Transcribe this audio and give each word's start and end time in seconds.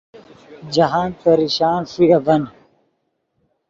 جاہند 0.73 1.13
پریشان 1.21 1.81
ݰوئے 1.91 2.07
اڤن 2.17 2.43